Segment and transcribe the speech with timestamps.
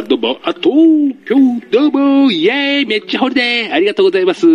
[0.00, 1.36] あ、どうも、あ、東京、
[1.70, 4.46] どうも、イェーイ、めっちゃホリデーありがとうございます。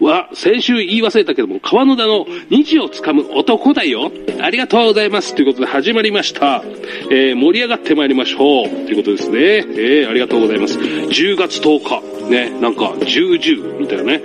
[0.00, 4.10] わ、先週言い忘れたけども、川野田の虹をつかむ男だよ。
[4.40, 5.36] ありがとうございます。
[5.36, 6.64] ということで始まりました。
[7.08, 8.68] えー、盛り上がってまいりましょう。
[8.68, 9.38] ということですね。
[9.38, 10.76] えー、ありがとうございます。
[10.80, 14.22] 10月10日、ね、なんか、10、10みたいなね。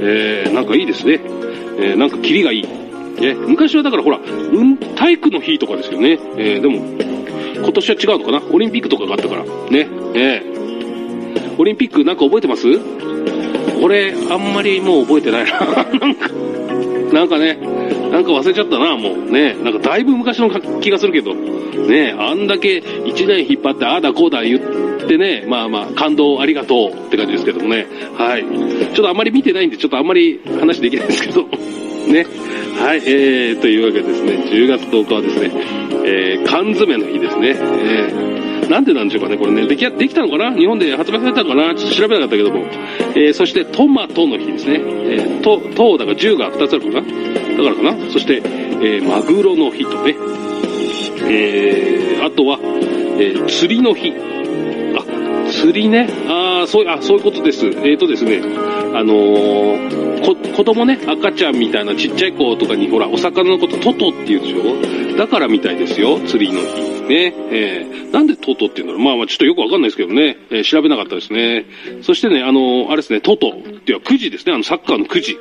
[0.00, 1.20] えー、なんかいいですね。
[1.78, 2.62] えー、なんかキリがいい。
[2.62, 6.18] ね、昔はだからほら、うん、体育の日とかですよね。
[6.38, 7.19] えー、でも、
[7.62, 8.42] 今年は違うのかな？
[8.52, 9.44] オリンピックとかがあったから。
[9.44, 9.88] ね。
[10.14, 12.66] えー、オリンピックなんか覚えてます？
[13.82, 15.58] 俺、あんまりもう覚えてないな。
[15.98, 16.28] なんか、
[17.12, 17.58] なんかね、
[18.12, 19.30] なんか忘れちゃったな、もう。
[19.30, 19.56] ね。
[19.62, 21.34] なんかだいぶ昔の気がするけど。
[21.34, 22.14] ね。
[22.18, 24.60] あんだけ1年引っ張って、ああだこうだ言っ
[25.06, 27.86] てね、まあまあ、感動ありがとうって感じですけどもね。
[28.18, 28.42] はい。
[28.42, 31.42] ちょっとあんまり見てないんで、ちょっとあんまり話できないですけど。
[32.08, 32.26] ね。
[32.80, 35.50] はい、えー、というわけでですね、10月10日はですね、
[36.06, 37.50] えー、缶詰の日ですね。
[37.50, 40.56] えー、なんでなんでしょうかね、これね、でき、できたのかな？
[40.56, 41.74] 日本で発売されたのかな？
[41.74, 42.64] ちょっと調べなかったけども。
[43.14, 44.80] えー、そしてトマトの日ですね。
[44.80, 47.02] えー、と、と、だから10が2つあるかな？
[47.02, 48.10] だからかな？
[48.10, 50.16] そして、えー、マグロの日とね。
[51.28, 54.10] えー、あとは、えー、釣りの日。
[55.60, 56.08] 釣りね。
[56.28, 57.66] ああ、そう、あ、そういうことです。
[57.66, 58.40] えっ、ー、とですね、
[58.94, 65.16] あのーこ、子供ね、赤ちゃんみたいなちっちゃい子とかに、ほら、お魚のことトトって言うでしょ？
[65.16, 66.66] だからみたいですよ、釣りの日。
[67.08, 67.34] ね。
[67.50, 69.04] えー、なんでトトって言うんだろう？
[69.04, 70.36] まあまあちょっとよくわかんないですけどね。
[70.50, 71.66] えー、調べなかったですね。
[72.02, 75.38] そしてね、あのあれですね、トトっていうのは9時ですね、あのサッカーの9時。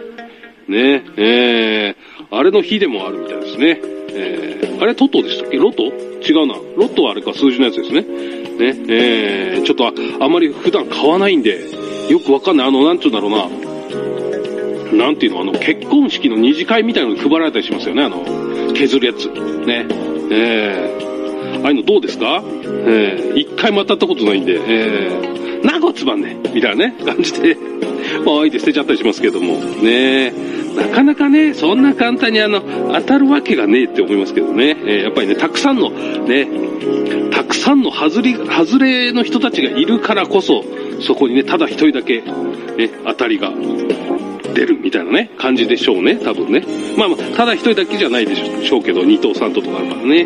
[0.68, 1.04] ね。
[1.18, 3.99] えー、あれの日でもあるみたいですね。
[4.14, 5.58] えー、あれトトでしたっけ？
[5.58, 5.84] ロト？
[5.84, 6.56] 違うな。
[6.76, 8.02] ロトはあれか、数字のやつですね。
[8.02, 8.76] ね。
[8.90, 11.60] えー、ちょっとあ、あまり普段買わないんで、
[12.10, 12.68] よくわかんない。
[12.68, 13.48] あの、なんちゅうんだろうな。
[15.06, 18.26] なんていうの、あの、結婚式の二次会みたいなのに配られたりしますよね、あの、
[18.74, 19.28] 削るやつ。
[19.28, 19.86] ね。
[20.32, 22.44] えー、ああいうのどうですか？
[22.46, 27.56] えー、一回も当たったことないんで、えー、なごつまんねみたいなね、感じで、
[28.26, 30.34] まあ、相手捨てちゃったりしますけども、ねえ
[30.80, 32.62] なかなかね、そんな簡単にあの、
[32.94, 36.48] 当たるわけがねえって思いますけどね、えー、やっぱりね、たくさんの、ね、
[37.32, 40.64] たくさんの外れ、外れの人たちがいるからこそ、
[41.02, 43.52] そこにね、ただ一人だけ、ね、当たりが
[44.54, 46.64] 出るみたいなね、感じでしょうね、多分ね。
[46.98, 50.26] まあまあ、ただ一人だけじゃないでしょうけど、二頭三頭とかあるからね。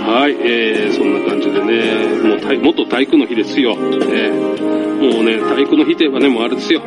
[0.00, 3.76] はい、えー、そんな感じでね、もう、元体育の日ですよ。
[3.78, 6.82] えー、もうね、体育の日といえばね、もうあれですよ。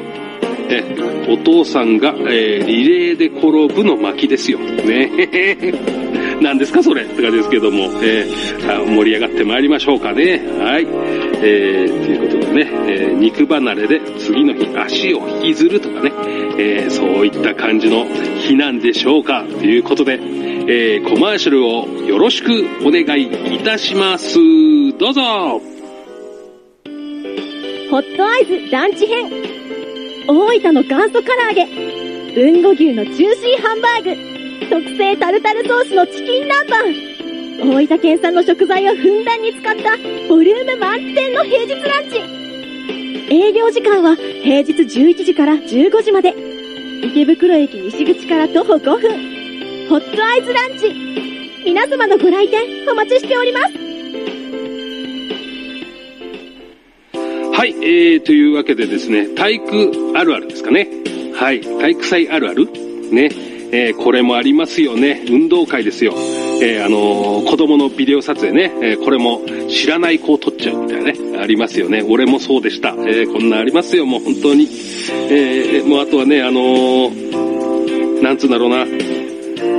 [0.69, 0.84] え
[1.29, 4.59] お父さんが、えー、リレーで転ぶの巻きですよ。
[4.59, 5.09] ね。
[6.41, 7.03] 何ですかそれ？
[7.03, 10.41] って感じですけども、えー、盛り上がってまいりましょうかね。
[10.59, 10.88] はい。
[11.46, 16.12] えー、ということでね、えー、肉離れで次の日足を引きずるとかね、
[16.57, 18.06] えー、そういった感じの
[18.40, 20.19] 日なんでしょうかということで、
[20.68, 23.24] えー、コマーシャルをよろしくお願い
[23.56, 24.38] いたします。
[24.97, 25.22] どうぞ
[27.91, 29.53] ホットアイズランチ編
[30.28, 31.68] 大分の元祖唐揚げ
[32.40, 39.98] 豊後牛のジューシーハンバーグ特製タルタルソースのチキン南蛮大分県産の食材をふんだんに使った
[40.28, 42.44] ボリューム満点の平日ランチ
[43.34, 46.34] 営業時間は平日11時から15時まで。
[47.04, 49.90] 池袋駅西口から徒歩5分。
[49.90, 50.94] ホットアイズランチ。
[51.66, 53.83] 皆様のご来店お待ちしております。
[57.63, 60.85] はい、えー、というわけでですね、体育あるあるですかね。
[61.34, 62.66] はい、体育祭あるある
[63.09, 63.29] ね。
[63.72, 65.24] えー、これもありますよね。
[65.29, 66.13] 運動会ですよ。
[66.62, 72.03] えー、あのー、子供のビデオ撮影ね、えー、これも知らない子を撮っちゃうみたいなね、ありますよね。
[72.06, 72.90] 俺もそうでした。
[72.90, 74.68] えーこんなありますよ、もう本当に。
[75.30, 77.12] えもうあとはね、あの
[78.22, 78.85] なんつうんだろうな。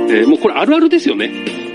[0.09, 1.29] えもうこれあるあるですよね。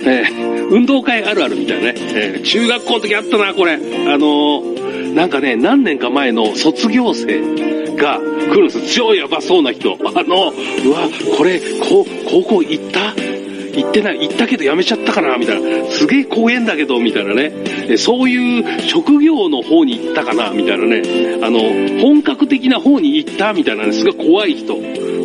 [0.04, 0.25] え
[0.71, 1.94] 運動会あるあるみたいなね。
[1.97, 3.75] え中学校の時あったな、これ。
[3.75, 3.78] あ
[4.19, 4.80] の
[5.15, 7.81] なんかね、何年か前の卒業生。
[8.00, 8.94] が来るんです。
[8.94, 9.98] 超やばそうな人。
[10.03, 13.15] あの、うわ、これ、こ高校行った？
[13.72, 15.37] 行ってない、行ったけど辞めちゃったかな？
[15.37, 15.91] みたいな。
[15.91, 17.98] すげえ公園だけど、みたいなね。
[17.98, 20.50] そういう職業の方に行ったかな？
[20.50, 21.03] みたいなね。
[21.42, 21.60] あの、
[22.01, 23.53] 本格的な方に行った？
[23.53, 24.77] みたいなね、すごい怖い人。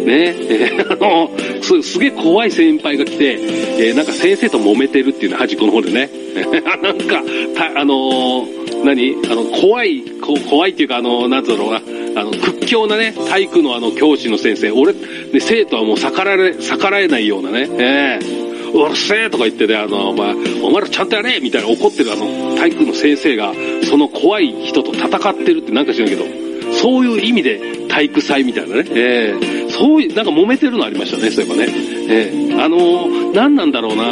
[0.06, 1.32] ね、えー、あの、
[1.62, 6.10] す、すげえ怖い先輩が来て、えー、なんか先生と揉めてるっていうの端っこの方でね。
[6.82, 7.24] なんか、
[7.56, 9.16] た、あのー、何？
[9.32, 11.82] あの、怖い、こ怖いっていうか、あの、なんだろうな？
[12.22, 15.00] あの、屈強なね、体育のあの、教師の先生、俺、ね、
[15.40, 23.54] 生徒はもう逆らえ、逆らえないようなね、ええー、うるせえとか言ってね、あの、まあ、お前らちゃんとやれみたいな怒ってるあの、体育の先生が、
[23.84, 26.26] その怖い人と戦ってるってなんか知らんけど、
[26.74, 31.68] そういう意味で体育祭みたいなね、ええー、そういう、なんか揉めてるのありましたね、そういえばね。
[32.08, 34.04] えー、あの何なんだろうな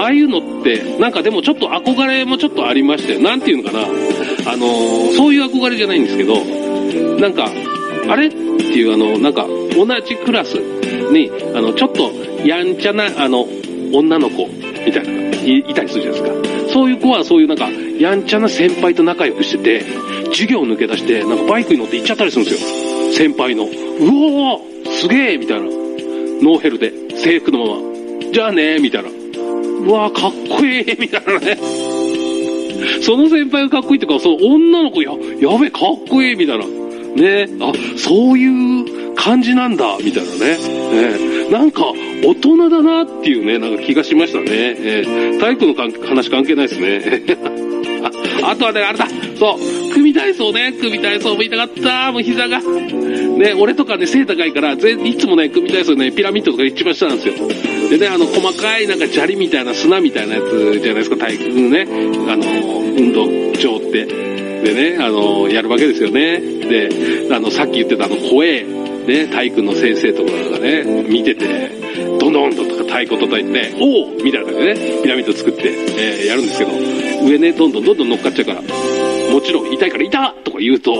[0.00, 3.20] ああいうのって、なんかでもちょっと憧れもちょっとありましたよ。
[3.20, 3.84] なんていうのかな。
[4.50, 6.34] あのーそういう憧れじゃないんですけど、
[7.20, 7.50] なんか、
[8.08, 12.10] あれっていうあの、なんか、同じクラスに、あの、ちょっと、
[12.44, 13.46] やんちゃな、あの、
[13.92, 14.48] 女の子、
[14.84, 15.12] みたいな、
[15.44, 16.72] いいたりするじゃないですか。
[16.72, 19.84] そういう子は、そういうなんか、やんちゃな先輩と仲良くしてて、
[20.30, 22.93] 授業を抜け出して、なんかバイクに乗って行っちゃったりするんですよ。
[23.14, 23.64] 先輩の。
[23.64, 25.66] うおーすげえみたいな。
[25.66, 28.32] ノーヘルで、制服のまま。
[28.32, 29.08] じゃあねみたいな。
[29.08, 31.56] うわーかっこいいみたいなね。
[33.02, 36.66] その先輩がかっこいいっていうか、その女の子、や、やべえ、かっこいいみたいな。
[36.66, 40.58] ねあ、そういう感じなんだ、みたいなね。
[41.48, 41.84] ねなんか、
[42.24, 44.46] 大人だなっていうね、なんか気がしましたね。
[44.50, 47.22] えー体育の話関係ないですね。
[48.42, 49.06] ああとはね、あれだ
[49.38, 52.60] そう、組体操ね、組体操も言いたかったもう膝が。
[52.60, 57.48] ね、俺とかね、背高いから、ぜいつもね、組体操ね、ピラミッドとか一番下なんですよ。
[57.88, 61.86] でね、あの、細かいなんか砂利みたいな砂みたいなやつじゃないですか、体育のね、
[62.30, 62.44] あの、
[62.80, 63.24] 運動
[63.56, 64.04] 場って。
[64.04, 66.38] でね、あの、やるわけですよね。
[66.38, 66.90] で、
[67.34, 71.70] あの、さっき言ってたあの、怖え、ね、体育の先生とかがね、見てて、
[72.20, 76.72] どんどんどんとか太鼓叩いて、おおみたいな感じでね、ピラミッド作って、えーやるんですけど、
[77.26, 78.62] 上ね、どんどんどんどん乗っかっちゃうから、
[79.34, 80.92] もちろん痛いから痛とか言うと、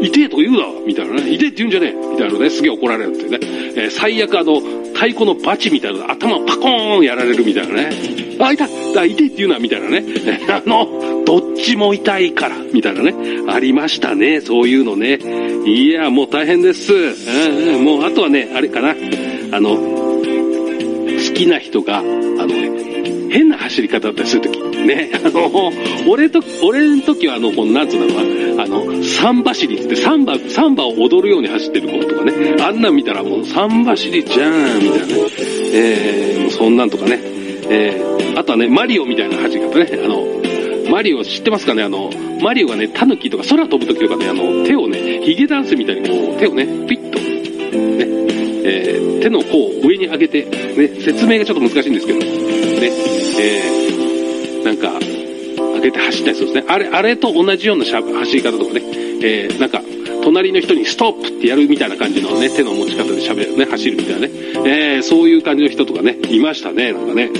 [0.00, 3.38] 痛えとか言うなみたいなね、痛えって言うんじゃねえみたいなね、すげえ怒られるっていうね。
[3.42, 7.90] えー最悪あの、太鼓のバチみたいなの頭パコーンやられるみたいなね。
[8.38, 10.04] あ、痛いあ痛いって言うなみたいなね。
[10.48, 13.14] あの、どっちも痛いから、みたいなね。
[13.48, 15.18] ありましたね、そういうのね。
[15.66, 16.92] いや、もう大変です。
[16.92, 18.90] うんうん、もうあとはね、あれかな。
[19.52, 22.89] あの、好きな人が、あのね、
[23.30, 24.58] 変な走り方だったりするとき。
[24.80, 25.72] ね、あの、
[26.08, 35.12] 俺と、俺の時はあの、この、なんつうのかな、あの、サンバ走りって、サンバ、サンバを踊るように走ってる子とかね、あんなん見たらもう、サンバ走りじゃーん、みたいなね。
[35.72, 37.20] えー、そんなんとかね。
[37.72, 39.88] えー、あとはね、マリオみたいな走り方ね。
[39.92, 40.26] あの、
[40.90, 41.84] マリオ知ってますかね？
[41.84, 42.10] あの、
[42.42, 48.06] マリオがね、タヌキとか空飛ぶ時とかね、あの、手をね、ヒゲダンスみたいにこう、手をね、ピッと、ね、
[48.64, 52.26] えー手の甲を上に上げて、ね、説明がちょっと難しいんですけど、ね、
[53.38, 54.98] えーなんか、
[55.74, 56.72] 上げて走ったりするんですね。
[56.72, 58.82] あれ、あれと同じようなしゃ走り方とかね、
[59.22, 59.82] えーなんか、
[60.22, 64.30] 隣の人にストップってやるみたいな感じのね、手の持ち方で喋るね、走るみたいなね、
[64.66, 67.30] えーそういう感じの人とかね、いましたね、なんかね。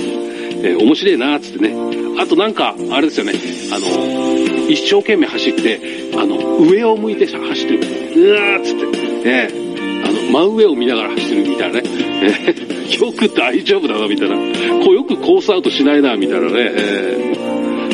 [0.63, 1.75] えー面白いなーっつってね。
[2.19, 3.33] あとなんか、あれですよね、
[3.71, 5.79] あの、一生懸命走って、
[6.15, 8.29] あの、上を向いて走ってる。
[8.29, 8.85] うわーっつって、
[9.25, 9.60] えー、
[10.31, 11.83] 真上を見ながら走るみたいなね。
[12.23, 12.53] え
[12.89, 14.35] ーよく大丈夫だな、みたいな。
[14.83, 16.71] こうよくコースアウトしないな、みたいなね。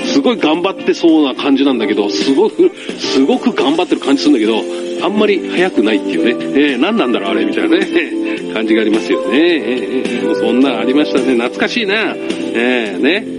[0.06, 4.64] すごい頑張ってそうな感じなんだけど、すごく、すごく頑張ってる感じするんだけど、
[5.06, 6.36] あんまり速くないっていうね。
[6.56, 7.88] えー何なんだろう、あれ、みたいなね。
[8.54, 9.28] 感じがありますよね。
[9.34, 11.34] えーもうそんなありましたね。
[11.34, 12.16] 懐かしいな。
[12.54, 13.38] えーね。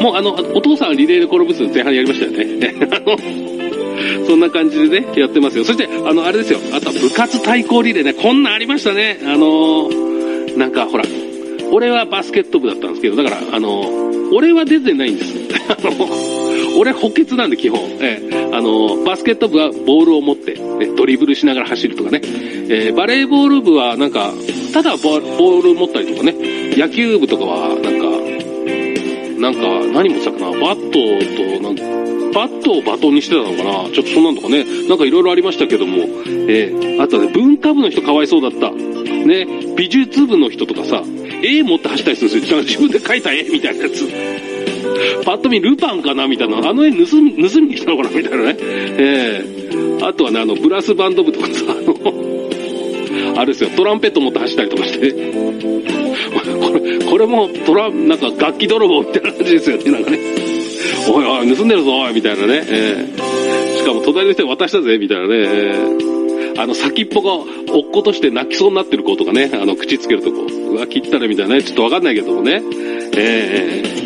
[0.00, 2.74] もうあの、お父さんはリレーで転ぶ数前半やりましたよね。
[2.90, 3.16] あの、
[4.26, 5.64] そんな感じでね、やってますよ。
[5.64, 6.58] そして、あの、あれですよ。
[6.72, 8.14] あとは部活対抗リレーね。
[8.14, 9.18] こんなんありましたね。
[9.24, 11.04] あのーなんかほら、
[11.72, 15.34] 俺はバスケット部だったんですけど、だから、あのー俺は出てないんです。
[15.68, 17.80] あの、俺補欠なんで基本。
[18.00, 22.20] ええあの、バスケット部はボールを持って、ねドリブルしながら走るとかね。
[22.68, 24.32] えーバレーボール部はなんか、
[24.72, 26.34] ただボール持ったりとかね。
[26.76, 28.04] 野球部とかは、なんか、
[29.38, 29.60] なんか、
[29.92, 31.82] 何持ってたかなバットと、なんか
[32.34, 33.90] バットをバトンにしてたのかな？
[33.90, 34.64] ちょっとそんなんとかね。
[34.88, 35.98] なんかいろいろありましたけども。
[36.48, 38.70] えーあとね、文化部の人かわいそうだった。
[38.70, 41.02] ね、美術部の人とかさ、
[41.42, 42.58] 絵持って走ったりするんですよ。
[42.60, 44.06] 自分で描いた絵みたいなやつ。
[45.24, 46.68] パッと見ルパンかなみたいな。
[46.68, 48.56] あの絵盗み、盗みに来たのかなみたいなね。
[48.60, 49.54] ええ
[50.02, 55.12] あとはね、あの、ブラスバンド部とかさ、あの、あれですよ、トランペット持って走ったりとかして。
[56.60, 60.18] これ、これもトラン、なんか楽器泥棒みたいな感じですよね、なんかね。
[61.08, 62.62] おいおい、盗んでるぞ、みたいなね。
[62.68, 65.34] ええしかも隣の人に渡したぜ、みたいなね。
[65.34, 67.34] ええあの、先っぽが
[67.72, 72.62] 落っことして泣きそうになってる子とかね、あの、口つけるとこう、わ、切ったらみたいなね、ちょっとわかんないけどもね。
[73.16, 74.04] ええ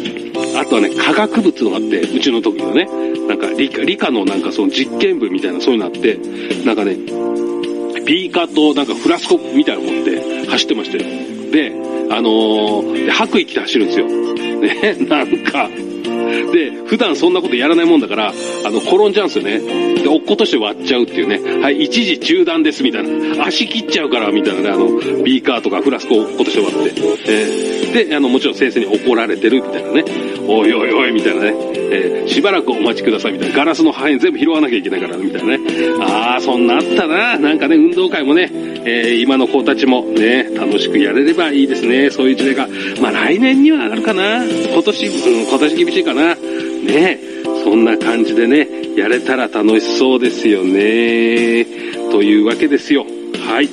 [0.57, 2.89] あとはね、化学物のがあって、うちの時のね、
[3.29, 6.19] なんか理科、理科のなんかその実験部みたいなそういうのあって、
[6.65, 6.97] なんかね、
[8.05, 11.05] ビーカーとなんかフラスコみたいなの持って走ってましたよ。
[11.53, 11.73] で、
[12.11, 14.07] あのー白衣着て走るんですよ。
[14.07, 15.69] ね、 なんか、
[16.53, 18.33] で、普段そんなことやらないもんだから、
[18.65, 19.61] あの、転んじゃうんですよね。
[20.03, 21.61] で、落っことして割っちゃうっていうね。
[21.61, 23.47] はい、一時中断ですみたいな。
[23.47, 24.89] 足切っちゃうからみたいなね、あの、
[25.23, 27.01] ビーカーとかフラスコを落っことして割って。
[27.27, 30.05] えー、で、あの、もちろん先生に怒られてるみたいなね。
[30.47, 31.55] おいおいおいみたいなね。
[31.91, 33.57] えー、しばらくお待ちくださいみたいな。
[33.57, 35.61] ガラスの破片全部拾わなきゃいけないからみたいなね。
[36.01, 37.39] あー、そんなあったな。
[37.39, 38.51] なんかね、運動会もね、
[38.85, 42.11] えー、今の子たちもね、楽しくやれればいいですね。
[42.11, 42.69] そういう時代が。
[43.01, 44.45] まあ来年にはあるかな。
[44.45, 46.35] 今年、うん、今年厳しいかな。
[46.35, 47.19] ね
[47.65, 51.65] そんな感じでね、やれたら楽しそうですよね。
[52.11, 53.05] というわけですよ。
[53.47, 53.69] はい。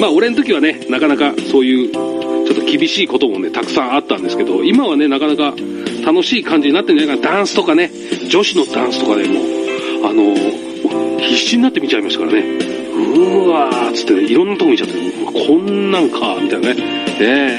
[0.00, 5.54] まあ俺の時はね、なかなかそういう、ちょっと厳しいこともね、たくさんあったんですけど、今はね、なかなか
[6.04, 7.36] 楽しい感じになってんじゃないかな。
[7.36, 7.90] ダンスとかね、
[8.28, 9.40] 女子のダンスとかでも
[10.08, 10.34] あの
[11.18, 12.58] 必死になって見ちゃいましたからね。
[13.00, 14.94] うわーっつってね、いろんなとこ見ちゃって、
[15.46, 16.76] こんなんか、みたいなね。
[17.20, 17.58] え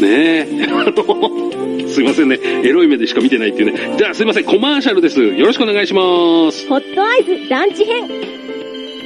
[0.00, 1.53] ねえ、 あの、
[1.94, 2.40] すいませんね。
[2.42, 3.96] エロい目でしか見てないっていうね。
[3.96, 5.22] じゃあすいません、コマーシャルです。
[5.22, 6.68] よろしくお願いします。
[6.68, 8.08] ホットアイズランチ編。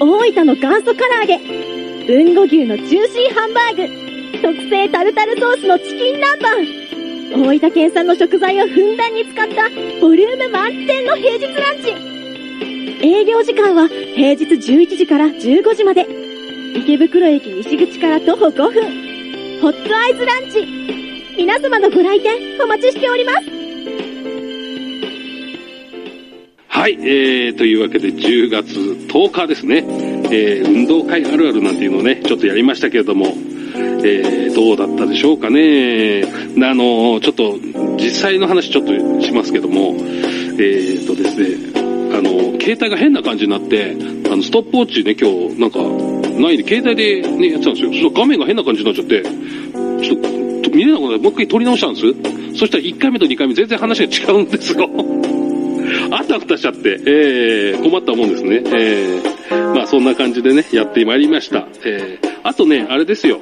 [0.01, 1.39] 大分の元祖唐揚げ。
[2.11, 4.41] 豊後牛のジューシーハンバーグ。
[4.41, 7.45] 特製タルタルソースのチキン南蛮。
[7.45, 9.69] 大分県産の食材をふんだんに使った
[10.01, 11.91] ボリューム満点の平日ランチ。
[13.07, 16.07] 営業時間は平日11時から15時まで。
[16.75, 18.83] 池袋駅西口から徒歩5分。
[19.61, 20.98] ホットアイズランチ。
[21.39, 23.37] 皆様のご来店お待ちしております。
[26.67, 28.75] はい、えー、というわけで10月
[29.07, 29.85] 10日ですね、
[30.33, 36.25] えー、運動会あるあるなんていうのをね、ちょっとやりましたけれども、えー、どうだったでしょうかね。
[36.25, 37.57] あの、ちょっと、
[37.99, 39.95] 実際の話ちょっとしますけども、
[40.59, 41.71] えーとですね、
[42.19, 43.97] あの、携帯が変な感じになって、
[44.29, 45.79] あの、ストップウォッチね、今日、なんか、
[46.41, 48.11] ないで、携帯でね、やってたんですよ。
[48.11, 49.23] そ画面が変な感じになっちゃって、
[50.03, 50.38] ちょっと、
[50.71, 52.59] 見れなくなって、もう一回撮り直したんです？
[52.59, 54.89] そしたら1回目と2回目全然話が違うんですよ。
[56.11, 58.63] あたふたしちゃって、えー、困ったもんですね。
[58.67, 61.67] えー、まあそんな感じでね、やってまいりました。
[61.85, 63.41] えー、あとね、あれですよ。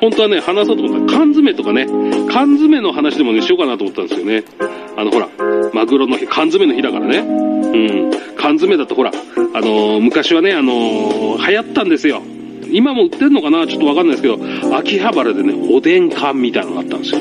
[0.00, 1.86] 本当はね、話そうと思ったら缶詰とかね、
[2.28, 4.44] 缶詰の話でもね、しようかなと思ったんですよね。
[4.96, 5.28] あの、ほら、
[5.72, 7.18] マグロの日、缶詰の日だからね。
[7.18, 7.22] う
[8.08, 8.10] ん。
[8.36, 12.22] 缶詰だとほら、あのー、昔はね、あのー、流行ったんですよ。
[12.70, 17.20] 今も売ってんのかなちょっとわかんないですけど、秋葉原でね、おでん缶みたいなのがあったんですよ。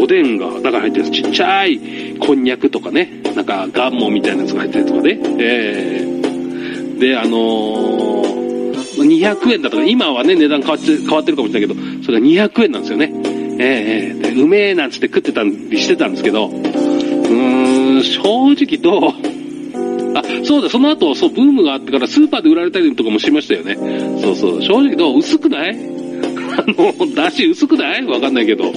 [0.00, 1.78] おでんが中に入ってるちっちゃい
[2.18, 5.20] こんにゃくとかね、なんかガンモみたいなやつが入ってるとかね。
[5.38, 13.12] えー、で、あのー、200円だとか、今はね、値段変わって、変わってるかもしれないけど、それが200円なんですよね。
[13.60, 18.20] えー、え、うめえなんつって食ってたりしてたんですけど、うーん、正
[18.52, 19.12] 直どう、
[20.48, 23.76] そうだ、その後、そう、ブームがあってからスーパーで売られたりとかもしましたよね。
[24.22, 25.76] そうそう、正直どう薄くない？
[26.56, 28.04] あの、だし薄くない？
[28.06, 28.72] わかんないけど。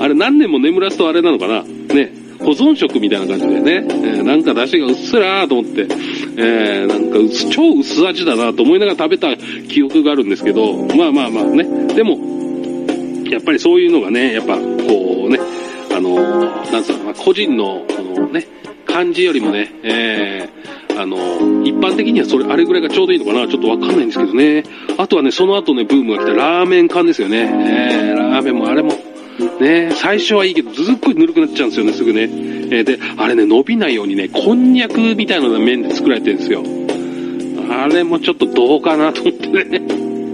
[0.00, 1.62] あれ何年も眠らすとあれなのかな？
[1.94, 2.12] ね。
[2.40, 3.86] 保存食みたいな感じでね。
[3.88, 5.86] えー、なんか出汁がうっすらーと思って、
[6.36, 9.36] えー、なんか超薄味だなと思いながら食べた
[9.68, 11.64] 記憶があるんですけど、まあまあまあね。
[11.94, 12.18] でも、
[13.30, 15.38] やっぱりそういうのがね、やっぱこうね、
[15.96, 16.16] あの、
[16.72, 18.46] なんつうの、個人の、このね、
[18.94, 21.16] 感じよりもね、えー、あの、
[21.64, 24.62] 一般的にはそれ、あれぐらいがちょうどいいのかなちょっとわかんないんですけどね。
[24.96, 27.38] あとはね、その後ね、ブームが来たラーメン缶ですよね。
[27.40, 28.92] えー、ラーメンもあれも、
[29.60, 32.22] ね、最初はいいけど、ずっごいぬるくなっちゃうんですよね、すぐね。
[32.22, 36.62] えー、で、あれね、伸びないようにね、こんにゃくみたいな麺で作られてるんですよ。
[37.68, 39.82] あれもちょっとどうかなと思ってね。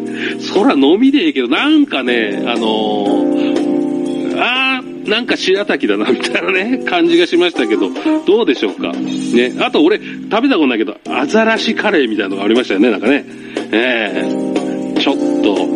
[0.39, 4.70] そら飲みでいいけど、なんかね、あのー、あー、
[5.11, 7.91] なんか白滝だな、みたいなね、感じがしましたけど、
[8.25, 8.93] どうでしょうか？
[8.93, 9.53] ね。
[9.61, 13.27] あと俺、食べたことないけど、アザラシカレーみたいなのがありましたよね、なんかね。
[13.73, 15.67] ええー、ちょっと、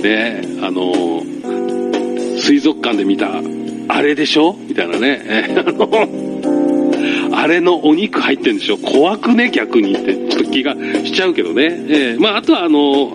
[0.00, 3.42] ね、あのー、水族館で見た、
[3.88, 4.56] あれでしょ？
[4.68, 5.20] みたいなね。
[5.24, 8.78] えー、あの、あれのお肉入ってんでしょ？
[8.78, 9.50] 怖くね？
[9.50, 10.74] 逆にって、ちょっと気が
[11.04, 11.64] しちゃうけどね。
[11.88, 13.14] えー、まああとはあの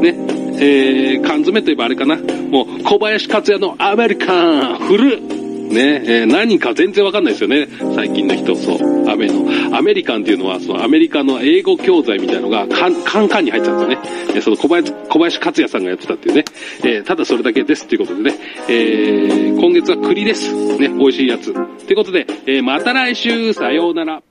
[0.00, 0.12] ね、
[0.60, 2.16] えー、缶詰といえばあれかな。
[2.16, 5.44] もう、小林克也のアメリカン、フル。
[5.74, 7.68] ね、えー、何か全然わかんないですよね。
[7.94, 9.08] 最近の人、そう。
[9.10, 9.76] アメの。
[9.76, 14.10] アメリカンっていうのは、そのアメリカの英語教材みたいのが、カン、カンカンに入っちゃうんですよね。
[14.36, 16.44] え、その小林、小林克也さんがやってたっていうね。
[16.84, 18.36] えー、ただそれだけですっていうことでね。
[18.68, 20.54] えー、今月は栗です。
[20.78, 21.50] ね、美味しいやつ。
[21.50, 21.54] っ
[21.86, 24.22] てことで、えー、また来週、さようなら。